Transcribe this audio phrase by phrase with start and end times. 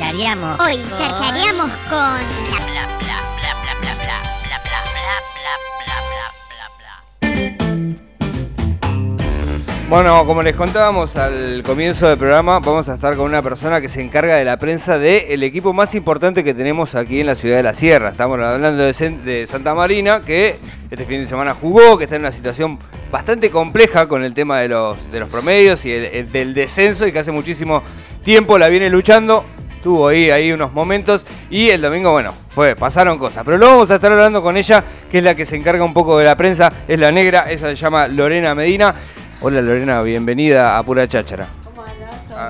[0.00, 0.58] chachareamos.
[0.60, 3.20] Hoy chachareamos con
[9.88, 13.88] Bueno, como les contábamos al comienzo del programa, vamos a estar con una persona que
[13.88, 17.56] se encarga de la prensa del equipo más importante que tenemos aquí en la ciudad
[17.56, 18.10] de la Sierra.
[18.10, 18.92] Estamos hablando de,
[19.24, 20.56] de Santa Marina, que
[20.92, 22.78] este fin de semana jugó, que está en una situación
[23.10, 27.04] bastante compleja con el tema de los, de los promedios y el- el- del descenso
[27.08, 27.82] y que hace muchísimo
[28.22, 29.44] tiempo la viene luchando.
[29.82, 33.42] Tuvo ahí, ahí unos momentos y el domingo, bueno, fue, pasaron cosas.
[33.44, 35.94] Pero lo vamos a estar hablando con ella, que es la que se encarga un
[35.94, 38.94] poco de la prensa, es la negra, esa se llama Lorena Medina.
[39.40, 41.46] Hola Lorena, bienvenida a Pura Cháchara.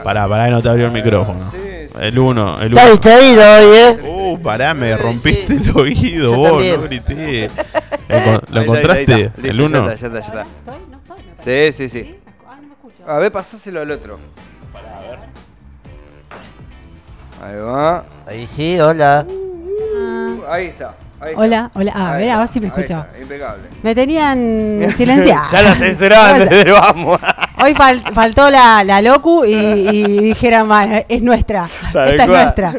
[0.05, 1.51] Pará, pará que no te abrió el micrófono.
[1.53, 1.89] Sí, sí.
[2.01, 2.91] El uno, el Está uno.
[2.93, 4.01] distraído hoy, ¿eh?
[4.05, 5.62] Uh, pará, me rompiste sí.
[5.70, 6.77] el oído Yo vos, también.
[6.77, 7.51] no grité.
[8.09, 9.03] ¿Lo, está, encontraste?
[9.25, 9.91] está, ¿El ya uno?
[9.91, 10.42] está, ya está, ya está.
[10.42, 10.75] ¿Estoy?
[10.91, 11.23] ¿No estoy?
[11.23, 11.73] ¿No estoy?
[11.73, 12.17] Sí, sí, sí.
[12.48, 13.11] Ah, no me escucho.
[13.11, 14.19] A ver, pasáselo al otro.
[17.43, 18.05] Ahí va.
[18.27, 19.25] Ahí sí, hola.
[19.27, 20.95] Uh, ahí está.
[21.21, 21.41] ahí está.
[21.41, 21.92] Hola, hola.
[21.95, 23.06] Ah, a ver, a está, ver si me escucho.
[23.20, 23.62] Impecable.
[23.83, 25.51] Me tenían silenciado.
[25.51, 27.20] ya la censuraban desde vamos.
[27.62, 31.69] Hoy fal- faltó la, la locu y, y dijeron, "Man, es nuestra.
[31.92, 32.72] Tal Esta es nuestra.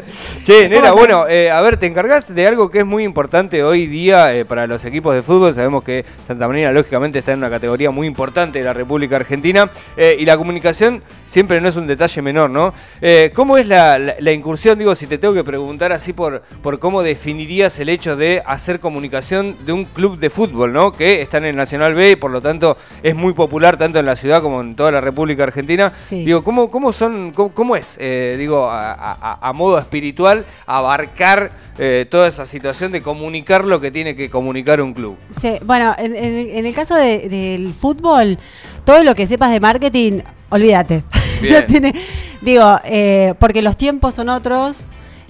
[0.44, 3.62] Che, ¿Cómo nena, bueno, eh, a ver, te encargás de algo que es muy importante
[3.62, 5.54] hoy día eh, para los equipos de fútbol.
[5.54, 9.70] Sabemos que Santa Marina, lógicamente, está en una categoría muy importante de la República Argentina.
[9.96, 12.74] eh, y la comunicación siempre no es un detalle menor, ¿no?
[13.00, 14.78] Eh, ¿Cómo es la, la- la incursión?
[14.78, 18.80] Digo, si te tengo que preguntar así por, por cómo definirías el hecho de hacer
[18.80, 20.92] comunicación de un club de fútbol, ¿no?
[20.92, 24.06] Que está en el Nacional B y por lo tanto es muy popular tanto en
[24.06, 25.92] la ciudad como en toda la República Argentina.
[26.02, 26.24] Sí.
[26.24, 31.52] Digo, ¿cómo, cómo son, cómo, cómo es, eh, digo, a, a- a modo espiritual, abarcar
[31.78, 35.16] eh, toda esa situación de comunicar lo que tiene que comunicar un club?
[35.38, 38.38] Sí, bueno, en, en- en el caso de- del fútbol,
[38.84, 40.20] todo lo que sepas de marketing,
[40.50, 41.02] olvídate.
[41.40, 41.60] Bien.
[41.60, 41.94] No tiene-
[42.40, 44.84] digo, eh, porque los tiempos son otros.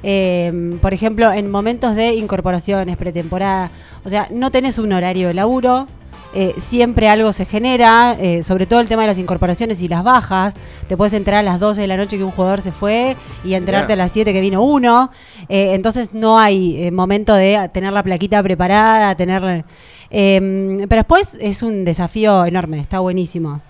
[0.05, 3.71] eh, por ejemplo, en momentos de incorporaciones, pretemporada,
[4.05, 5.87] o sea, no tenés un horario de laburo.
[6.35, 10.03] Eh, siempre algo se genera, eh, sobre todo el tema de las incorporaciones y las
[10.03, 10.55] bajas.
[10.89, 13.55] Te puedes enterar a las 12 de la noche que un jugador se fue y
[13.55, 15.11] enterarte a las 7 que vino uno.
[15.49, 19.65] Eh, entonces no hay eh, momento de tener la plaquita preparada, tener...
[20.11, 23.61] eh, pero después es un desafío enorme, está buenísimo.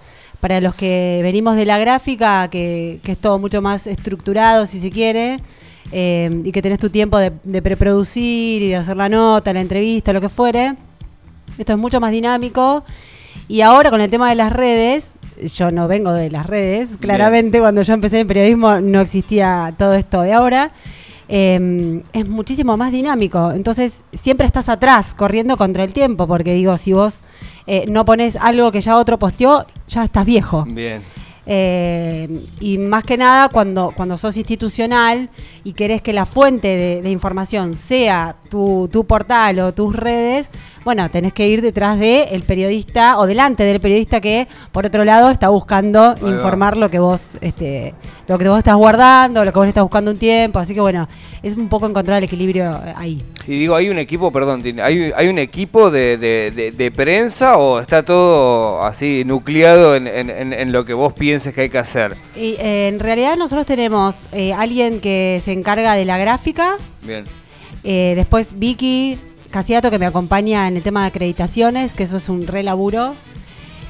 [0.41, 4.81] Para los que venimos de la gráfica, que, que es todo mucho más estructurado, si
[4.81, 5.37] se quiere,
[5.93, 9.61] eh, y que tenés tu tiempo de, de preproducir y de hacer la nota, la
[9.61, 10.75] entrevista, lo que fuere,
[11.59, 12.85] esto es mucho más dinámico.
[13.49, 15.13] Y ahora con el tema de las redes,
[15.57, 19.95] yo no vengo de las redes, claramente cuando yo empecé en periodismo no existía todo
[19.95, 20.71] esto de ahora.
[21.29, 23.53] eh, es muchísimo más dinámico.
[23.53, 27.21] Entonces siempre estás atrás, corriendo contra el tiempo, porque digo, si vos
[27.67, 30.65] eh, no pones algo que ya otro posteó, ya estás viejo.
[30.69, 31.03] Bien.
[31.47, 32.29] Eh,
[32.61, 35.29] y más que nada cuando, cuando sos institucional
[35.65, 40.51] y querés que la fuente de, de información sea tu, tu portal o tus redes,
[40.85, 45.05] bueno, tenés que ir detrás del el periodista o delante del periodista que, por otro
[45.05, 47.95] lado, está buscando informar lo que vos, este,
[48.29, 50.59] lo que vos estás guardando, lo que vos estás buscando un tiempo.
[50.59, 51.09] Así que bueno,
[51.43, 53.23] es un poco encontrar el equilibrio eh, ahí.
[53.47, 57.57] Y digo, ¿hay un equipo, perdón, ¿hay, hay un equipo de, de- de- de prensa
[57.59, 61.69] o está todo así nucleado en, en- en- en lo que vos pienses que hay
[61.71, 62.15] que hacer?
[62.37, 67.25] Y eh, en realidad nosotros tenemos eh, alguien que se encarga de la gráfica, Bien.
[67.85, 69.19] Eh, después Vicky
[69.53, 73.15] Casiato que me acompaña en el tema de acreditaciones, que eso es un re laburo.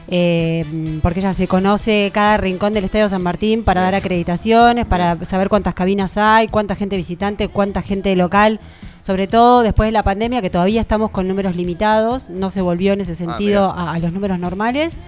[0.09, 0.65] eh,
[1.01, 5.49] porque ella se conoce cada rincón del Estadio San Martín para dar acreditaciones, para saber
[5.49, 8.59] cuántas cabinas hay, cuánta gente visitante, cuánta gente local.
[9.01, 12.93] Sobre todo después de la pandemia, que todavía estamos con números limitados, no se volvió
[12.93, 13.91] en ese sentido mira.
[13.91, 14.99] a, a los números normales.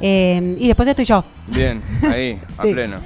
[0.00, 1.24] Eh, y después estoy yo.
[1.48, 1.80] Bien,
[2.10, 2.72] ahí, a Sí.
[2.72, 2.96] pleno.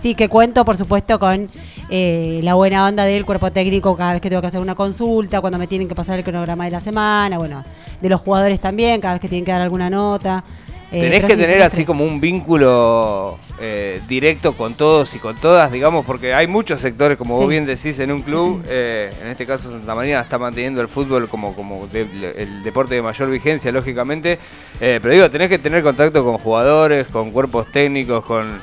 [0.00, 1.46] Sí, que cuento, por supuesto, con
[1.90, 5.40] eh, la buena onda del cuerpo técnico cada vez que tengo que hacer una consulta,
[5.40, 7.64] cuando me tienen que pasar el cronograma de la semana, bueno,
[8.00, 10.42] de los jugadores también, cada vez que tienen que dar alguna nota.
[10.90, 15.70] Eh, Tenés que tener así como un vínculo eh, directo con todos y con todas,
[15.70, 18.62] digamos, porque hay muchos sectores, como vos bien decís, en un club.
[18.68, 22.94] eh, en este caso, Santa María está manteniendo el fútbol como, como de- el deporte
[22.94, 24.38] de mayor vigencia, lógicamente.
[24.78, 28.58] Pero digo, tenés que tener contacto con jugadores, con cuerpos técnicos, con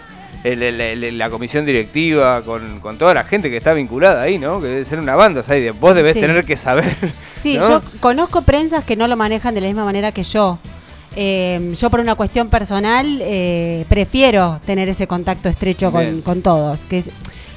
[0.53, 4.59] el- la comisión directiva, con, con toda la gente que está vinculada ahí, ¿no?
[4.59, 6.21] Que debe ser una banda, o sea, vos debés Sí.
[6.21, 6.85] tener que saber.
[7.41, 7.67] Sí, ¿no?
[7.67, 10.57] yo conozco prensas que no lo manejan de la misma manera que yo.
[11.15, 16.81] Eh, yo por una cuestión personal eh, prefiero tener ese contacto estrecho con, con todos,
[16.89, 17.09] que, es-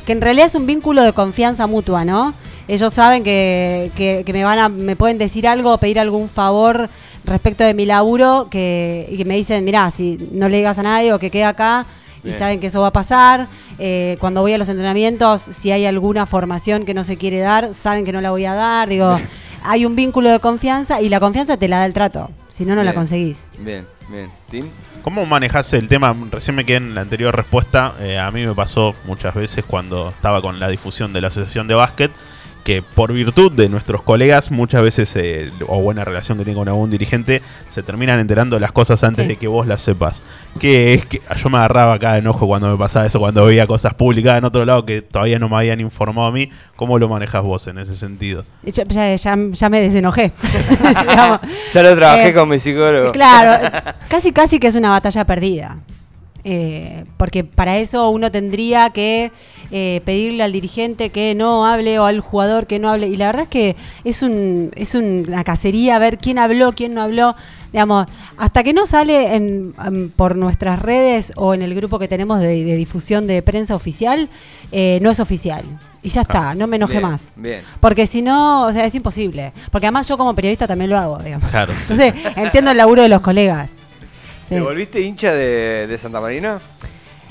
[0.06, 2.32] que en realidad es un vínculo de confianza mutua, ¿no?
[2.68, 6.88] Ellos saben que, que- que me van a, me pueden decir algo pedir algún favor
[7.24, 10.82] respecto de mi laburo que, y que me dicen, mirá, si no le digas a
[10.82, 11.84] nadie o que quede acá
[12.24, 13.46] y saben que eso va a pasar.
[13.78, 17.74] Eh, cuando voy a los entrenamientos, si hay alguna formación que no se quiere dar,
[17.74, 18.88] saben que no la voy a dar.
[18.88, 19.18] Digo,
[19.62, 22.30] hay un vínculo de confianza y la confianza te la da el trato.
[22.48, 23.38] Si no, no la conseguís.
[23.58, 24.28] Bien, bien.
[24.50, 24.68] ¿Tim?
[25.02, 26.14] ¿Cómo manejás el tema?
[26.30, 27.94] Recién me quedé en la anterior respuesta.
[28.00, 31.68] eh, a mí me pasó muchas veces cuando estaba con la difusión de la asociación
[31.68, 32.10] de básquet
[32.64, 36.68] que por virtud de nuestros colegas, muchas veces, eh, o buena relación que tenga con
[36.68, 37.40] algún dirigente,
[37.70, 39.28] se terminan enterando de las cosas antes Sí.
[39.28, 40.20] de que vos las sepas.
[40.60, 43.94] Que es que yo me agarraba cada enojo cuando me pasaba eso, cuando veía cosas
[43.94, 46.50] publicadas en otro lado que todavía no me habían informado a mí.
[46.76, 48.44] ¿Cómo lo manejas vos en ese sentido?
[48.64, 50.32] Yo- ya, ya- ya me desenojé.
[51.72, 53.12] Ya lo trabajé Eh, con mi psicólogo.
[53.12, 53.70] Claro,
[54.08, 55.78] casi casi que es una batalla perdida.
[56.50, 59.32] Eh, porque para eso uno tendría que
[59.70, 63.06] eh, pedirle al dirigente que no hable o al jugador que no hable.
[63.08, 67.02] Y la verdad es que es, un, es una cacería ver quién habló, quién no
[67.02, 67.36] habló.
[67.70, 68.06] Digamos,
[68.38, 72.40] hasta que no sale en, en- por nuestras redes o en el grupo que tenemos
[72.40, 74.30] de, de difusión de prensa oficial,
[74.72, 75.62] eh, no es oficial.
[76.02, 77.28] Y ya está, no me enojé Bien, más.
[77.36, 77.60] Bien.
[77.78, 79.52] Porque si no, o sea, es imposible.
[79.70, 81.50] Porque además yo como periodista también lo hago, digamos.
[81.50, 81.74] Claro.
[81.82, 83.68] Entonces, entiendo el laburo de los colegas.
[84.48, 84.54] Sí.
[84.54, 86.58] ¿Te volviste hincha de, de Santa Marina?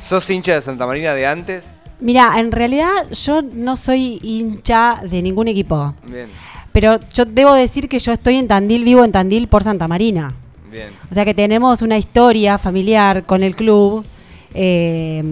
[0.01, 1.63] ¿Sos hincha de Santa Marina de antes?
[1.99, 5.95] Mira, en realidad yo no soy hincha de ningún equipo.
[6.07, 6.29] Bien,
[6.71, 10.31] Pero yo debo decir que yo estoy en Tandil, vivo en Tandil por Santa Marina.
[10.71, 10.89] bien.
[11.09, 14.05] O sea que tenemos una historia familiar con el club
[14.53, 15.23] eh,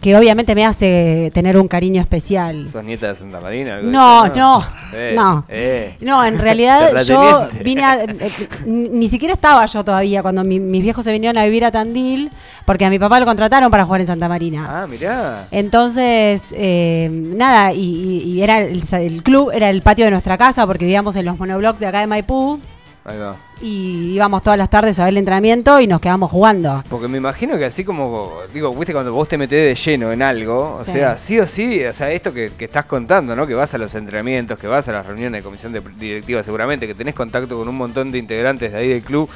[0.00, 2.68] que obviamente me hace tener un cariño especial.
[2.70, 3.80] ¿Sos nieta de Santa Marina?
[3.82, 5.44] No, no, Eh, no.
[5.48, 5.96] eh.
[6.00, 10.82] No, en realidad yo vine a, eh, ni siquiera estaba yo todavía cuando mi- mis
[10.82, 12.30] viejos se vinieron a vivir a Tandil,
[12.64, 14.66] porque a mi papá lo contrataron para jugar en Santa Marina.
[14.68, 15.46] Ah, mirá.
[15.50, 20.36] Entonces, eh, nada, y, y- y era el, el club era el patio de nuestra
[20.38, 22.60] casa porque vivíamos en los monoblocks de acá de Maipú
[23.08, 23.36] Ahí va.
[23.60, 26.84] y íbamos todas las tardes a ver el entrenamiento y nos quedamos jugando.
[26.90, 30.22] Porque me imagino que así como, digo, viste cuando vos te metés de lleno en
[30.22, 30.92] algo, o Sí.
[30.92, 33.46] sea, sí o sí, o sea, esto que, que estás contando, ¿no?
[33.46, 36.86] Que vas a los entrenamientos, que vas a las reuniones de comisión de- directiva seguramente,
[36.86, 39.28] que tenés contacto con un montón de integrantes de ahí del club,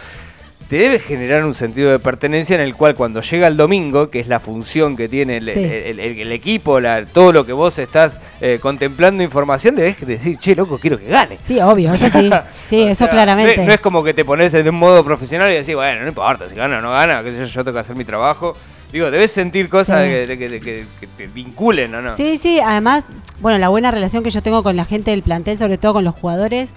[0.72, 4.20] te debe generar un sentido de pertenencia en el cual cuando llega el domingo, que
[4.20, 5.62] es la función que tiene el, Sí.
[5.62, 10.38] el- el- el equipo, la- todo lo que vos estás eh, contemplando información, debes decir,
[10.38, 11.36] che, loco, quiero que gane.
[11.44, 12.30] Sí, obvio, eso sí,
[12.70, 13.58] sí, eso sea, claramente.
[13.58, 16.08] No, no es como que te pones en un modo profesional y decís, bueno, no
[16.08, 18.56] importa, si gana o no gana, sé yo, yo tengo que hacer mi trabajo.
[18.90, 20.10] Digo, debes sentir cosas Sí.
[20.10, 22.16] que, que- que- que- que te vinculen, ¿o no?
[22.16, 23.04] Sí, sí, además,
[23.42, 26.04] bueno, la buena relación que yo tengo con la gente del plantel, sobre todo con
[26.04, 26.70] los jugadores,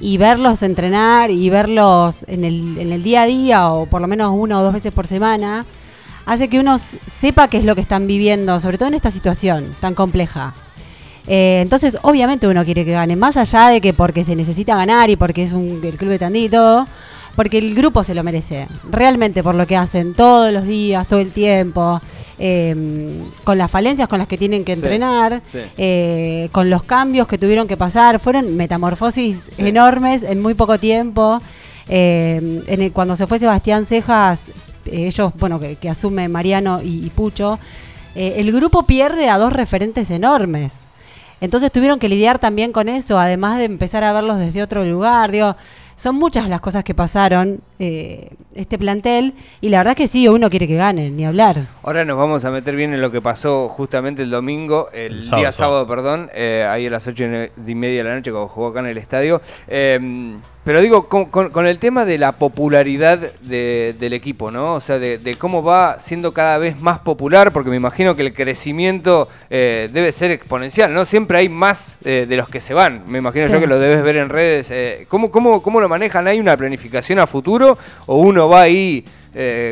[0.00, 4.06] y verlos entrenar y verlos en el, en el día a día, o por lo
[4.06, 5.66] menos una o dos veces por semana,
[6.26, 9.64] hace que uno sepa qué es lo que están viviendo, sobre todo en esta situación
[9.80, 10.52] tan compleja.
[11.26, 15.10] Eh, entonces, obviamente uno quiere que gane, más allá de que porque se necesita ganar
[15.10, 16.86] y porque es un, club de Tandil y todo,
[17.38, 21.20] porque el grupo se lo merece, realmente por lo que hacen todos los días, todo
[21.20, 22.00] el tiempo,
[22.40, 25.58] eh, con las falencias con las que tienen que entrenar, sí.
[25.76, 31.40] eh, con los cambios que tuvieron que pasar, fueron metamorfosis enormes en muy poco tiempo.
[31.88, 34.40] Eh, en el- cuando se fue Sebastián Cejas,
[34.84, 37.60] ellos, bueno, que, que asume Mariano y, y Pucho,
[38.16, 40.72] eh, el grupo pierde a dos referentes enormes.
[41.40, 45.30] Entonces tuvieron que lidiar también con eso, además de empezar a verlos desde otro lugar.
[45.30, 45.54] Digo,
[45.98, 50.48] son muchas las cosas que pasaron eh, este plantel y la verdad que sí, uno
[50.48, 51.66] quiere que ganen, ni hablar.
[51.82, 55.24] Ahora nos vamos a meter bien en lo que pasó justamente el domingo, el, El
[55.24, 58.48] sábado, día sábado, perdón, eh, ahí a las ocho y media de la noche cuando
[58.48, 59.42] jugó acá en el estadio.
[59.66, 64.74] Eh, pero digo, con, con- con el tema de la popularidad de- del equipo, ¿no?
[64.74, 68.20] O sea, de, de cómo va siendo cada vez más popular, porque me imagino que
[68.20, 71.06] el crecimiento eh, debe ser exponencial, ¿no?
[71.06, 73.02] Siempre hay más eh, de los que se van.
[73.06, 73.52] Me imagino Sí.
[73.54, 74.68] yo que lo debes ver en redes.
[74.70, 76.28] eh, ¿cómo, cómo, ¿Cómo lo manejan?
[76.28, 79.06] ¿Hay una planificación a futuro o uno va ahí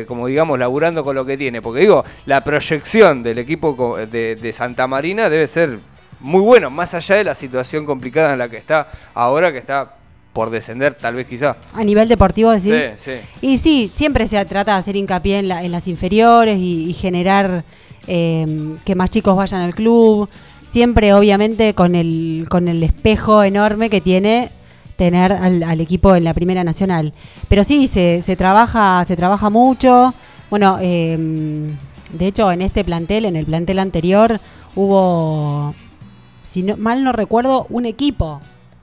[0.07, 1.61] como digamos, laburando con lo que tiene.
[1.61, 5.77] Porque digo, la proyección del equipo de, de Santa Marina debe ser
[6.21, 9.93] muy bueno, más allá de la situación complicada en la que está ahora, que está
[10.37, 11.57] por descender, tal vez quizá.
[11.73, 12.71] A nivel deportivo decís.
[12.97, 13.11] Sí, sí.
[13.41, 16.93] Y sí, siempre se trata de hacer hincapié en, la- en las inferiores y, y
[16.93, 17.63] generar
[18.05, 20.29] eh, que más chicos vayan al club.
[20.67, 24.51] Siempre, obviamente, con el, con el espejo enorme que tiene
[24.95, 27.13] tener al, al equipo en la Primera Nacional.
[27.49, 30.13] Pero sí, se, se trabaja, se trabaja mucho.
[30.51, 31.17] Bueno, eh,
[32.13, 34.39] de hecho, en este plantel, en el plantel anterior,
[34.75, 35.73] hubo,
[36.43, 38.39] si no, mal no recuerdo, un equipo.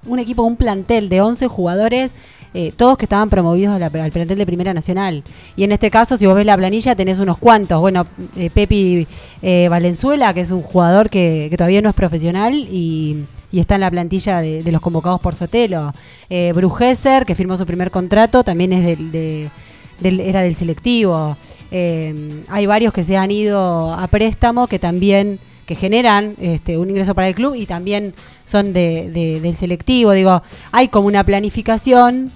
[0.06, 2.12] Un equipo, un plantel de 11 jugadores
[2.56, 5.24] eh, todos que estaban promovidos al plantel de Primera Nacional.
[5.56, 7.80] Y en este caso, si vos ves la planilla, tenés unos cuantos.
[7.80, 8.06] Bueno,
[8.36, 9.08] eh, Pepi
[9.42, 13.90] eh, Valenzuela, que es un jugador que, todavía no es profesional y, está en la
[13.90, 15.92] plantilla de, los convocados por Sotelo.
[16.30, 16.52] Eh,
[17.26, 19.50] que firmó su primer contrato, también es del- de,
[20.00, 21.36] del- era del selectivo.
[21.72, 26.90] Eh, hay varios que se han ido a préstamo que también que generan este, un
[26.90, 30.12] ingreso para el club y también son de, de- del selectivo.
[30.12, 30.42] Digo,
[30.72, 32.32] hay como una planificación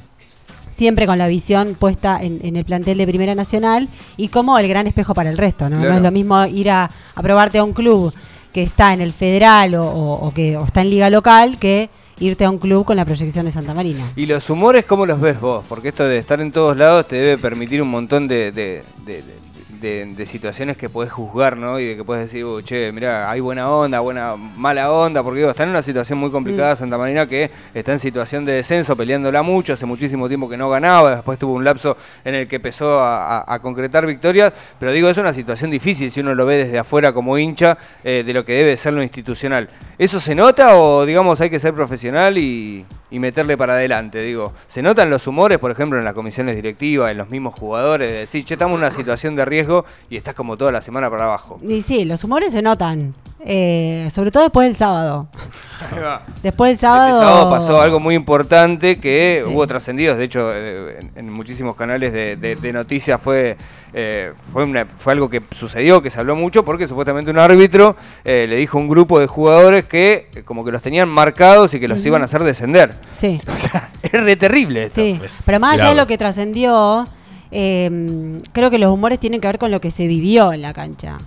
[0.70, 4.68] siempre con la visión puesta en, en el plantel de Primera Nacional y como el
[4.68, 5.68] gran espejo para el resto.
[5.68, 5.80] ¿no?
[5.96, 8.12] Es lo mismo ir a, a probarte a un club
[8.52, 11.90] que está en el federal o, o- o que o está en liga local que
[12.20, 14.12] irte a un club con la proyección de Santa Marina.
[14.16, 15.64] ¿Y los humores cómo los ves vos?
[15.68, 19.22] Porque esto de estar en todos lados te debe permitir un montón de, de- de-
[19.22, 19.47] de-
[19.80, 21.78] de- de situaciones que podés juzgar, ¿no?
[21.80, 25.38] Y de que puedes decir, "Uh, che, mira, hay buena onda, buena mala onda, porque
[25.40, 28.96] digo, está en una situación muy complicada Santa Marina que está en situación de descenso,
[28.96, 32.56] peleándola mucho, hace muchísimo tiempo que no ganaba, después tuvo un lapso en el que
[32.56, 36.44] empezó a, a- a concretar victorias, pero digo, es una situación difícil si uno lo
[36.46, 39.68] ve desde afuera como hincha eh, de lo que debe ser lo institucional.
[39.98, 44.20] ¿Eso se nota o digamos hay que ser profesional y, y meterle para adelante?
[44.22, 48.10] Digo, ¿se notan los humores, por ejemplo, en las comisiones directivas, en los mismos jugadores,
[48.10, 51.08] de decir, che, estamos en una situación de riesgo y estás como toda la semana
[51.10, 51.58] para abajo?
[51.66, 55.28] Y sí, los humores se notan, eh, sobre todo después del sábado.
[55.92, 56.22] Ahí va.
[56.42, 57.06] Después del sábado...
[57.12, 59.52] Este sábado pasó algo muy importante que Sí.
[59.54, 60.18] hubo trascendidos.
[60.18, 63.56] De hecho, eh, en, en muchísimos canales de, de- de noticias fue,
[63.94, 67.96] eh, fue, una- fue algo que sucedió, que se habló mucho, porque supuestamente un árbitro
[68.24, 71.72] eh, le dijo a un grupo de jugadores que eh, como que los tenían marcados
[71.74, 72.92] y que los iban a hacer descender.
[73.12, 73.40] Sí.
[73.48, 75.00] O sea, es re terrible esto.
[75.00, 75.94] Sí, Es pero más allá grave.
[75.94, 77.06] de lo que trascendió,
[77.50, 80.72] eh, creo que los humores tienen que ver con lo que se vivió en la
[80.72, 81.18] cancha.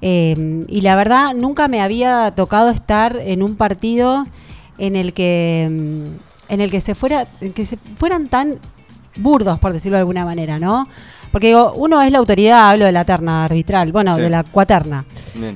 [0.00, 4.24] Eh, y la verdad, nunca me había tocado estar en un partido
[4.78, 8.58] en el que, mm, en el que se fuera, en que se fueran tan
[9.16, 10.88] burdos, por decirlo de alguna manera, ¿no?
[11.32, 14.22] Porque digo, uno es la autoridad, hablo de la terna arbitral, bueno, Sí.
[14.22, 15.04] de la cuaterna.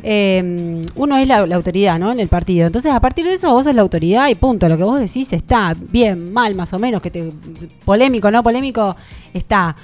[0.03, 2.11] Eh, uno es la, la autoridad, ¿no?
[2.11, 2.67] En el partido.
[2.67, 4.69] Entonces, a partir de eso, vos sos la autoridad y punto.
[4.69, 7.31] Lo que vos decís está bien, mal, más o menos, que te
[7.85, 8.97] polémico, no polémico,
[9.35, 9.77] está.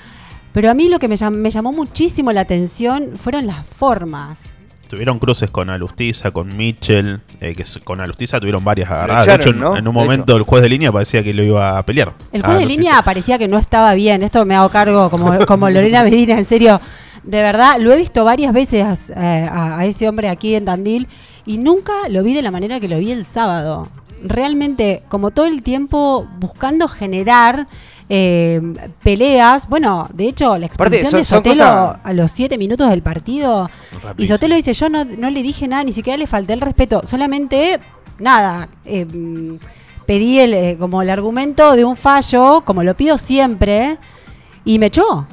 [0.53, 4.41] Pero a mí lo que me, llam- me llamó muchísimo la atención fueron las formas.
[4.93, 9.27] Tuvieron cruces con Alustiza, con Mitchell, eh, que con Alustiza tuvieron varias agarradas.
[9.27, 9.75] echaron, de hecho, en- ¿no?
[9.79, 12.13] en un momento el juez de línea parecía que lo iba a pelear.
[12.31, 14.23] El juez de línea parecía que no estaba bien.
[14.23, 16.79] Esto me hago cargo como, como Lorena Medina, en serio.
[17.23, 21.09] De verdad, lo he visto varias veces eh, a, a ese hombre aquí en Tandil
[21.47, 23.89] y nunca lo vi de la manera que lo vi el sábado.
[24.23, 27.67] Realmente, como todo el tiempo buscando generar
[28.09, 28.61] eh,
[29.03, 29.69] peleas.
[29.69, 32.89] Bueno, de hecho, la Aparte, expulsión son- de son Sotelo cosas- a los siete minutos
[32.91, 33.71] del partido.
[33.93, 34.37] Y Rapidísimo.
[34.37, 37.03] Sotelo dice, yo no, no le dije nada, ni siquiera le falté el respeto.
[37.05, 37.79] Solamente,
[38.19, 39.59] nada, eh, mm,
[40.07, 43.99] pedí el, eh, como el argumento de un fallo, como lo pido siempre,
[44.65, 45.27] y me echó.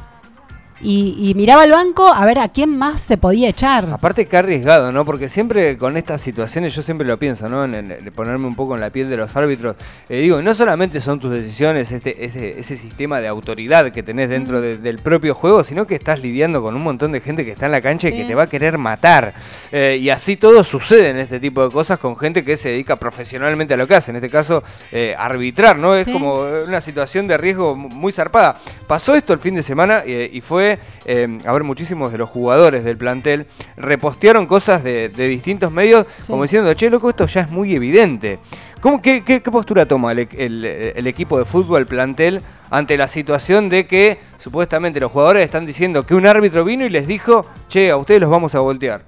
[0.82, 3.86] Y, y miraba al banco a ver a quién más se podía echar.
[3.92, 5.04] Aparte que arriesgado, ¿no?
[5.04, 7.66] Porque siempre con estas situaciones, yo siempre lo pienso, ¿no?
[7.66, 9.76] En, en- en ponerme un poco en la piel de los árbitros.
[10.08, 14.30] Eh, digo, no solamente son tus decisiones, este, ese, ese sistema de autoridad que tenés
[14.30, 17.52] dentro de- del propio juego, sino que estás lidiando con un montón de gente que
[17.52, 19.34] está en la cancha y que te va a querer matar.
[19.72, 22.96] Eh, y así todo sucede en este tipo de cosas con gente que se dedica
[22.96, 24.12] profesionalmente a lo que hace.
[24.12, 25.96] En este caso, eh, arbitrar, ¿no?
[25.96, 26.14] Es Sí.
[26.14, 28.58] como una situación de riesgo mu- muy zarpada.
[28.88, 30.69] Pasó esto el fin de semana eh, y fue,
[31.06, 33.48] eh, a ver, muchísimos de los jugadores del plantel
[33.78, 36.28] repostearon cosas de, de distintos medios Sí.
[36.28, 38.40] como diciendo, che, loco, esto ya es muy evidente.
[38.82, 42.42] ¿Cómo, qué, qué- qué postura toma el, e- el- el equipo de fútbol, el plantel,
[42.70, 46.90] ante la situación de que supuestamente los jugadores están diciendo que un árbitro vino y
[46.90, 49.04] les dijo, che, a ustedes los vamos a voltear?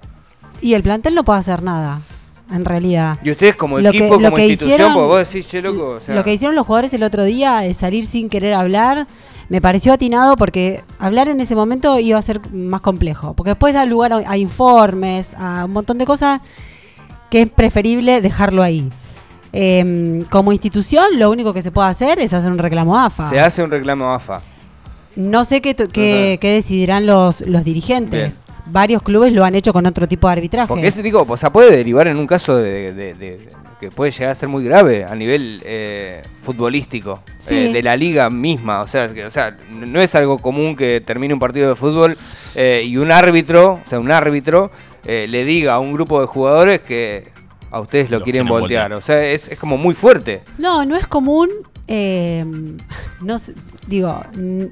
[0.62, 2.02] Y el plantel no puede hacer nada,
[2.52, 3.18] en realidad.
[3.24, 6.16] Y ustedes como Lo equipo, como institución, hicieron- porque vos decís, che, loco, o sea,
[6.16, 9.08] Lo que hicieron los jugadores el otro día de salir sin querer hablar
[9.52, 13.34] me pareció atinado porque hablar en ese momento iba a ser más complejo.
[13.34, 16.40] Porque después da lugar a, a informes, a un montón de cosas
[17.30, 18.90] que es preferible dejarlo ahí.
[19.52, 23.30] Em, como institución, lo único que se puede hacer es hacer un reclamo AFA.
[23.30, 24.42] se hace un reclamo AFA.
[25.18, 28.36] No sé qué, qué, qué decidirán los, los dirigentes.
[28.36, 28.51] Bien.
[28.72, 30.68] Varios clubes lo han hecho con otro tipo de arbitraje.
[30.68, 33.50] Porque ese digo, o sea, puede derivar en un caso de, de- de-
[33.80, 37.56] que puede llegar a ser muy grave a nivel eh, futbolístico Sí.
[37.56, 38.82] eh, de la liga misma.
[38.82, 42.18] O sea, que, o sea, no es algo común que termine un partido de fútbol
[42.56, 44.70] eh, y un árbitro, o sea, un árbitro
[45.06, 47.30] eh, le diga a un grupo de jugadores que
[47.72, 48.92] a ustedes lo, Lo quieren quieren voltear.
[48.92, 48.98] voltear.
[48.98, 50.44] O sea, es, es como muy fuerte.
[50.60, 51.50] No, no es común.
[51.88, 52.46] Eh,
[53.22, 53.40] no
[53.88, 54.22] digo,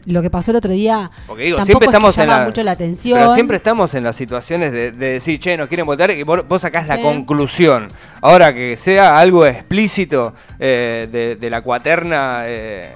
[0.06, 1.12] lo que pasó el otro día.
[1.28, 3.20] Porque digo, siempre es que estamos en llama la, mucho la atención.
[3.20, 6.48] Pero siempre estamos en las situaciones de, de decir, che, nos quieren votar y vos,
[6.48, 7.88] vos sacás la conclusión.
[8.22, 12.94] Ahora que sea algo explícito eh, de, de la cuaterna eh,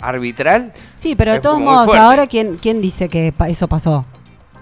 [0.00, 0.72] arbitral.
[0.96, 4.04] Sí, pero de todos modos, ahora ¿quién, quién dice que eso pasó.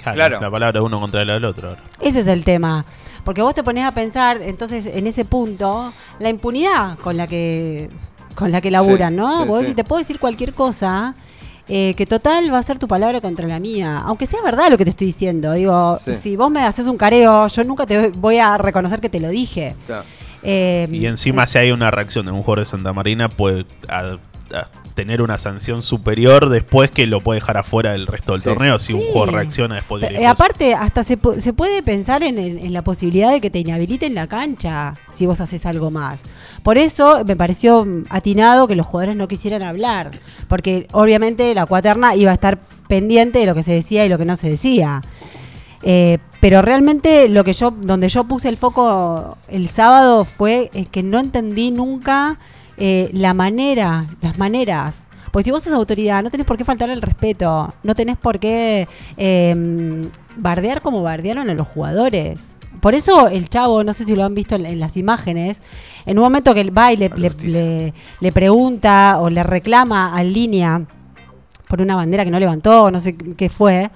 [0.02, 0.40] Claro.
[0.40, 1.76] La palabra uno contra la del otro.
[2.00, 2.84] Ese es el tema.
[3.24, 7.90] Porque vos te pones a pensar, entonces, en ese punto, la impunidad con la que
[8.38, 9.42] con la que laburan, Sí, ¿no?
[9.42, 9.74] sí, vos sí.
[9.74, 11.14] te puedo decir cualquier cosa
[11.68, 13.98] eh, que total va a ser tu palabra contra la mía.
[14.06, 15.52] Aunque sea verdad lo que te estoy diciendo.
[15.52, 16.14] Digo, Sí.
[16.14, 19.28] si vos me haces un careo, yo nunca te voy a reconocer que te lo
[19.28, 19.74] dije.
[19.86, 20.04] Claro.
[20.42, 24.16] Eh, Y encima, si hay una reacción de un jugador de Santa Marina, puede a-
[24.54, 28.48] a tener una sanción superior después que lo puede dejar afuera del resto del Sí.
[28.48, 30.28] torneo si un jugador reacciona después Eh, eso.
[30.28, 34.14] aparte, hasta se, se puede pensar en, el- en la posibilidad de que te inhabiliten
[34.14, 36.20] la cancha si vos haces algo más.
[36.62, 40.10] Por eso me pareció atinado que los jugadores no quisieran hablar,
[40.48, 44.18] porque obviamente la cuaterna iba a estar pendiente de lo que se decía y lo
[44.18, 45.02] que no se decía.
[45.82, 51.02] Eh, pero realmente lo que yo, donde yo puse el foco el sábado fue que
[51.04, 52.38] no entendí nunca
[52.78, 55.04] eh, la manera, las maneras.
[55.30, 58.38] Porque si vos sos autoridad, no tenés por qué faltar el respeto, no tenés por
[58.38, 59.54] qué eh,
[60.36, 62.40] bardear como bardearon a los jugadores.
[62.80, 65.60] Por eso el chavo, no sé si lo han visto en, en las imágenes,
[66.06, 70.82] en un momento que él va y le, pregunta o le reclama al línea
[71.68, 73.90] por una bandera que no levantó, no sé qué fue.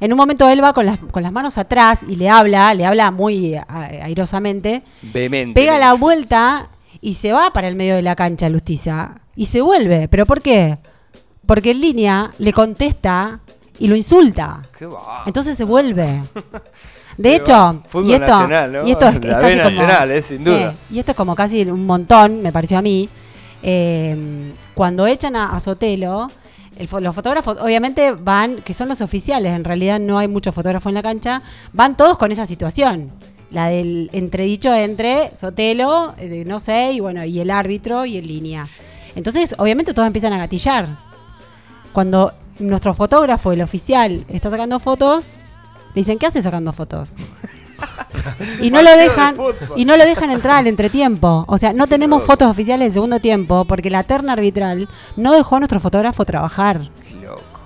[0.00, 2.86] En un momento él va con las, con las manos atrás y le habla, le
[2.86, 5.60] habla muy airosamente, Vehemente.
[5.60, 9.60] pega la vuelta y se va para el medio de la cancha, Lustiza, y se
[9.60, 10.08] vuelve.
[10.08, 10.78] ¿Pero por qué?
[11.46, 13.40] Porque en línea le contesta
[13.78, 14.62] y lo insulta.
[14.76, 15.22] Qué va.
[15.26, 16.22] Entonces se vuelve.
[17.16, 18.86] De hecho, y esto, nacional, ¿no?
[18.86, 20.74] y esto es, es casi como, nacional, eh, sin Sí, duda.
[20.88, 23.08] y esto es como casi un montón, me pareció a mí.
[23.64, 26.30] Eh, cuando echan a, a Sotelo,
[26.76, 30.90] el los fotógrafos obviamente van, que son los oficiales, en realidad no hay muchos fotógrafos
[30.90, 33.10] en la cancha, van todos con esa situación.
[33.50, 38.18] La del entredicho entre Sotelo, eh, de no sé, y bueno, y el árbitro y
[38.18, 38.68] en línea.
[39.14, 40.96] Entonces, obviamente todos empiezan a gatillar.
[41.92, 45.34] Cuando nuestro fotógrafo, el oficial, está sacando fotos,
[45.94, 47.14] le dicen, ¿qué hace sacando fotos?
[48.60, 49.36] y no lo de dejan
[49.76, 51.44] y no lo dejan entrar al entretiempo.
[51.48, 55.56] O sea, no tenemos fotos oficiales del segundo tiempo porque la terna arbitral no dejó
[55.56, 56.90] a nuestro fotógrafo trabajar
[57.22, 57.57] loco.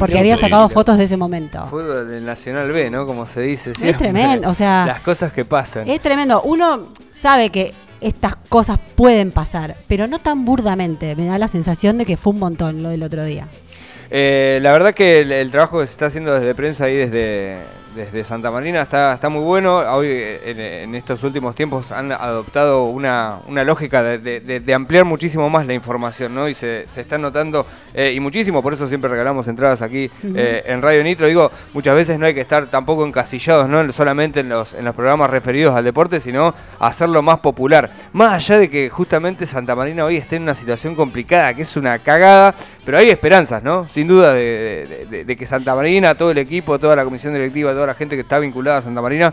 [0.00, 1.66] Porque había sacado fotos de ese momento.
[1.70, 3.06] Fútbol del Nacional B, ¿no?
[3.06, 3.72] Como se dice.
[3.80, 5.88] Es tremendo, o sea, Las cosas que pasan.
[5.88, 6.42] Es tremendo.
[6.42, 11.14] Uno sabe que estas cosas pueden pasar, pero no tan burdamente.
[11.14, 13.46] Me da la sensación de que fue un montón lo del otro día.
[14.10, 17.58] Eh, la verdad que el, el trabajo que se está haciendo desde prensa ahí desde,
[17.94, 19.78] desde Santa Marina está, está muy bueno.
[19.78, 25.04] Hoy eh, en, en estos últimos tiempos han adoptado una, una lógica de, de- ampliar
[25.04, 26.48] muchísimo más la información, ¿no?
[26.48, 30.62] Y se, se está notando, eh, y muchísimo, por eso siempre regalamos entradas aquí eh,
[30.66, 31.26] en Radio Nitro.
[31.26, 33.90] Digo, muchas veces no hay que estar tampoco encasillados, ¿no?
[33.92, 37.90] Solamente en los, en los programas referidos al deporte, sino hacerlo más popular.
[38.12, 41.76] Más allá de que justamente Santa Marina hoy esté en una situación complicada, que es
[41.76, 43.88] una cagada, pero hay esperanzas, ¿no?
[43.88, 47.86] Sin duda de- de que Santa Marina, todo el equipo, toda la comisión directiva, toda
[47.86, 49.32] la gente que está vinculada a Santa Marina,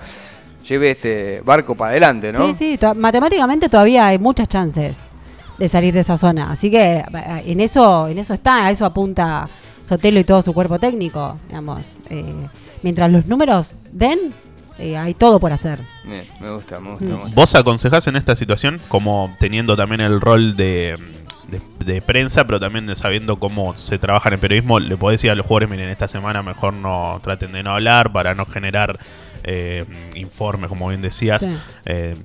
[0.66, 2.48] lleve este barco para adelante, ¿no?
[2.48, 5.02] Sí, sí, to- matemáticamente todavía hay muchas chances
[5.58, 6.50] de salir de esa zona.
[6.52, 7.04] Así que eh,
[7.46, 9.50] en eso, en eso está, a eso apunta
[9.84, 11.38] Sotelo y todo su cuerpo técnico.
[11.50, 12.24] Digamos, Eh,
[12.84, 14.18] mientras los números den,
[14.80, 15.80] eh, hay todo por hacer.
[16.06, 17.10] Bien, me gusta, me gusta, Mm.
[17.10, 17.32] me gusta.
[17.36, 20.96] ¿Vos aconsejás en esta situación, como teniendo también el rol de,
[21.50, 21.62] de-
[21.94, 25.32] de prensa, pero también de sabiendo cómo se trabaja en el periodismo, le podés decir
[25.32, 29.00] a los jugadores, miren, esta semana mejor no traten de no hablar para no generar
[29.44, 31.42] eh, informes, como bien decías.
[31.44, 31.58] Sí.
[31.86, 32.16] Eh,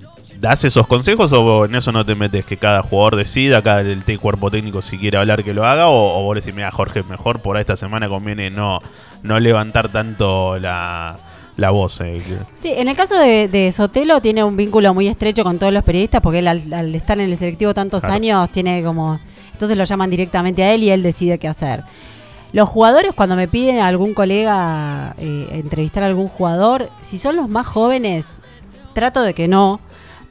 [0.40, 4.02] ¿Das esos consejos o en eso no te metes que cada jugador decida, cada el
[4.18, 5.86] cuerpo técnico si quiere hablar que lo haga?
[5.86, 8.80] ¿O, o vos decís, mira, Jorge, mejor por esta semana conviene no,
[9.22, 11.16] no levantar tanto la,
[11.56, 12.00] la voz?
[12.00, 12.20] eh,
[12.60, 15.82] Sí, en el caso de, de Sotelo tiene un vínculo muy estrecho con todos los
[15.84, 18.14] periodistas porque él al, al estar en el selectivo tantos Claro.
[18.14, 19.20] años tiene como...
[19.52, 21.84] Entonces lo llaman directamente a él y él decide qué hacer.
[22.52, 27.36] Los jugadores cuando me piden a algún colega eh, entrevistar a algún jugador, si son
[27.36, 28.26] los más jóvenes,
[28.92, 29.80] trato de que no,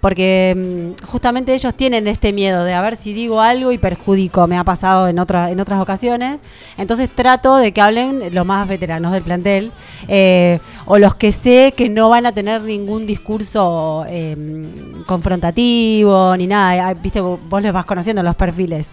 [0.01, 4.47] porque mm, justamente ellos tienen este miedo de a ver si digo algo y perjudico,
[4.47, 6.39] me ha pasado en, otra, en otras ocasiones,
[6.77, 9.71] entonces trato de que hablen los más veteranos del plantel
[10.09, 14.35] eh, o los que sé que no van a tener ningún discurso eh,
[15.05, 18.87] confrontativo ni nada, Ah, viste, vos les vas conociendo los perfiles.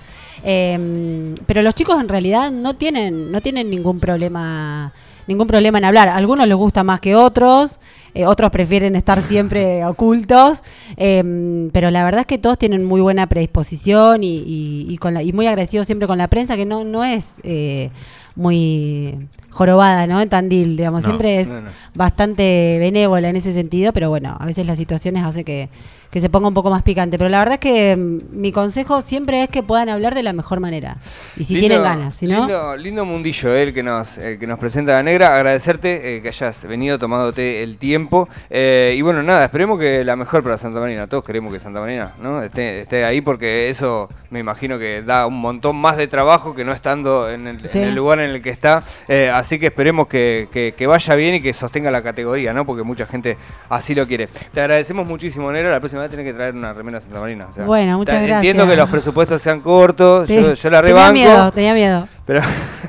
[0.44, 4.92] Eh, pero los chicos en realidad no tienen, no tienen ningún problema
[5.28, 6.08] ningún problema en hablar.
[6.08, 7.78] A algunos les gusta más que otros,
[8.14, 10.62] eh, otros prefieren estar siempre ocultos,
[10.96, 15.14] eh, pero la verdad es que todos tienen muy buena predisposición y, y- y con
[15.14, 17.90] la- y muy agradecidos siempre con la prensa, que no, no es eh,
[18.34, 20.20] muy jorobada, ¿no?
[20.20, 21.70] En Tandil, digamos, No, siempre es no, no.
[21.94, 25.68] bastante benévola en ese sentido, pero bueno, a veces las situaciones hace que,
[26.10, 27.18] que se ponga un poco más picante.
[27.18, 30.32] Pero la verdad es que mm, mi consejo siempre es que puedan hablar de la
[30.32, 30.96] mejor manera.
[31.36, 32.38] Y si Lindo- tienen ganas, si no...
[32.38, 35.34] lindo, lindo mundillo eh, el que nos, el que nos presenta la negra.
[35.36, 38.28] Agradecerte eh, que hayas venido tomándote el tiempo.
[38.48, 41.06] Eh, y bueno, nada, esperemos que la mejor para Santa Marina.
[41.08, 42.42] Todos queremos que Santa Marina ¿no?
[42.42, 46.64] esté, esté ahí porque eso me imagino que da un montón más de trabajo que
[46.64, 47.78] no estando en el, Sí.
[47.80, 48.82] en el lugar en el que está.
[49.08, 52.66] Eh, así que esperemos que, que- que vaya bien y que sostenga la categoría, ¿no?
[52.66, 53.38] Porque mucha gente
[53.70, 54.28] así lo quiere.
[54.52, 55.70] Te agradecemos muchísimo, Nero.
[55.70, 57.46] La próxima vez tenés que traer una remera Santa Marina.
[57.50, 58.36] o sea, Bueno, muchas gracias.
[58.36, 60.26] Entiendo que los presupuestos sean cortos.
[60.28, 60.34] Sí.
[60.36, 61.12] Yo, yo la tenía rebanco.
[61.14, 62.08] miedo, tenía miedo.
[62.26, 62.42] Pero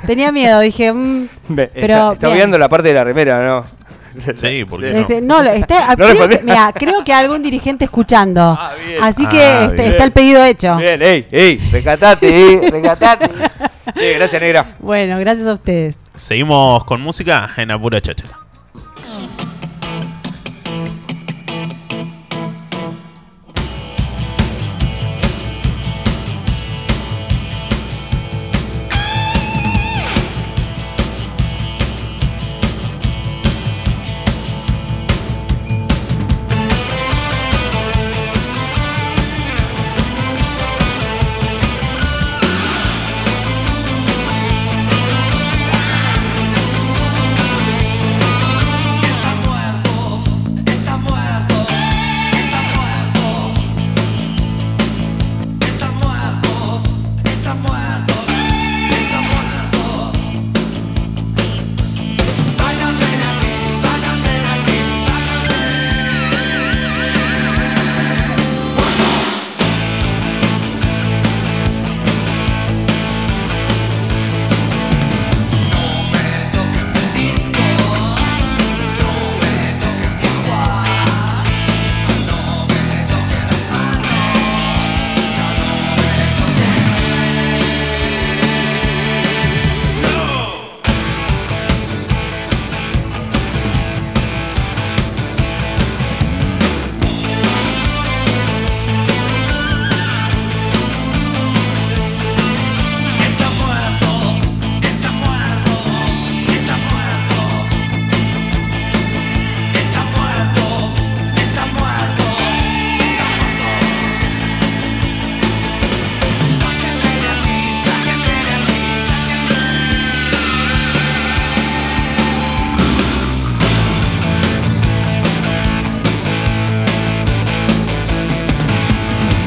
[0.06, 0.92] Tenía miedo, dije.
[0.92, 3.66] mm, Ve, Pero está, está obviando la parte de la remera, ¿no?
[4.36, 8.42] Sí, porque este, no, lo- está- No creo, que, mira, creo que algún dirigente escuchando.
[8.60, 9.02] Ah, bien.
[9.02, 10.76] Así que Ah, este, está el pedido hecho.
[10.76, 13.30] Bien, ey, ey, recatate, eh, recatate.
[14.18, 14.76] Gracias, negra.
[14.80, 15.96] Bueno, gracias a ustedes.
[16.20, 18.49] Seguimos con música en Apura Cháchara.